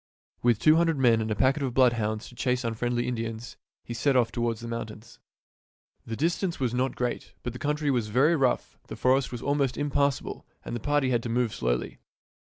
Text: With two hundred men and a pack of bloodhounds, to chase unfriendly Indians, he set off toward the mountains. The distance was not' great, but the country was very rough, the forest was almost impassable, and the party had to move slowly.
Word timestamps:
With 0.41 0.57
two 0.57 0.77
hundred 0.77 0.97
men 0.97 1.21
and 1.21 1.29
a 1.29 1.35
pack 1.35 1.57
of 1.57 1.73
bloodhounds, 1.75 2.27
to 2.29 2.33
chase 2.35 2.63
unfriendly 2.63 3.07
Indians, 3.07 3.55
he 3.83 3.93
set 3.93 4.15
off 4.15 4.31
toward 4.31 4.57
the 4.57 4.67
mountains. 4.67 5.19
The 6.07 6.15
distance 6.15 6.59
was 6.59 6.73
not' 6.73 6.95
great, 6.95 7.35
but 7.43 7.53
the 7.53 7.59
country 7.59 7.91
was 7.91 8.07
very 8.07 8.35
rough, 8.35 8.79
the 8.87 8.95
forest 8.95 9.31
was 9.31 9.43
almost 9.43 9.77
impassable, 9.77 10.47
and 10.65 10.75
the 10.75 10.79
party 10.79 11.11
had 11.11 11.21
to 11.21 11.29
move 11.29 11.53
slowly. 11.53 11.99